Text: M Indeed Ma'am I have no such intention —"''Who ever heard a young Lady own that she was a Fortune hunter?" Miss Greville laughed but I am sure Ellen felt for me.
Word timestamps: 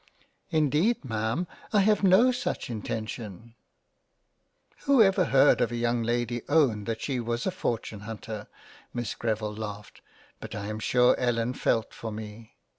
M 0.51 0.63
Indeed 0.63 1.05
Ma'am 1.05 1.45
I 1.71 1.81
have 1.81 2.01
no 2.01 2.31
such 2.31 2.71
intention 2.71 3.53
—"''Who 4.85 4.99
ever 5.03 5.25
heard 5.25 5.61
a 5.61 5.75
young 5.75 6.01
Lady 6.01 6.41
own 6.49 6.85
that 6.85 7.01
she 7.01 7.19
was 7.19 7.45
a 7.45 7.51
Fortune 7.51 7.99
hunter?" 7.99 8.47
Miss 8.95 9.13
Greville 9.13 9.53
laughed 9.55 10.01
but 10.39 10.55
I 10.55 10.69
am 10.69 10.79
sure 10.79 11.13
Ellen 11.19 11.53
felt 11.53 11.93
for 11.93 12.11
me. 12.11 12.55